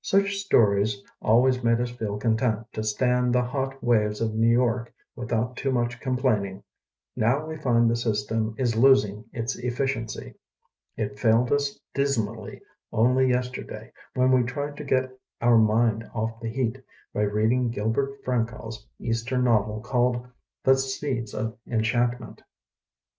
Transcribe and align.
Such 0.00 0.36
stories 0.38 1.02
always 1.20 1.62
made 1.62 1.82
us 1.82 1.90
feel 1.90 2.16
content 2.16 2.66
to 2.72 2.82
stand 2.82 3.34
the 3.34 3.42
hot 3.44 3.84
waves 3.84 4.22
of 4.22 4.32
New 4.34 4.48
York 4.48 4.90
without 5.14 5.54
too 5.54 5.70
much 5.70 6.00
complaining. 6.00 6.62
Now 7.14 7.44
we 7.44 7.58
find 7.58 7.90
the 7.90 7.94
system 7.94 8.56
418 8.56 8.56
THE 8.56 8.62
BOOKMAN 8.72 8.78
is 8.78 8.82
losing 8.82 9.24
its 9.34 9.56
efficiency. 9.58 10.34
It 10.96 11.18
failed 11.18 11.52
us 11.52 11.78
dismally 11.92 12.62
only 12.90 13.28
yesterday 13.28 13.92
when 14.14 14.32
we 14.32 14.44
tried 14.44 14.78
to 14.78 14.84
get 14.84 15.10
our 15.42 15.58
mind 15.58 16.08
off 16.14 16.40
the 16.40 16.48
heat 16.48 16.82
by 17.12 17.24
read 17.24 17.52
ing 17.52 17.68
Gilbert 17.68 18.24
Frankau's 18.24 18.88
eastern 18.98 19.44
novel 19.44 19.82
called 19.82 20.26
"The 20.64 20.78
Seeds 20.78 21.34
of 21.34 21.58
Enchantment''. 21.68 22.40